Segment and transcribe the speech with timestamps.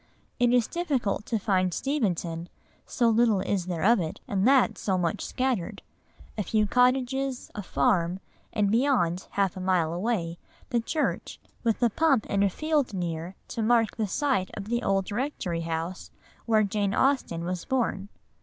[0.39, 2.49] It is difficult to find Steventon,
[2.87, 5.83] so little is there of it, and that so much scattered;
[6.39, 8.19] a few cottages, a farm,
[8.51, 10.39] and beyond, half a mile away,
[10.71, 14.81] the church, with a pump in a field near to mark the site of the
[14.81, 16.09] old rectory house
[16.47, 18.09] where Jane Austen was born.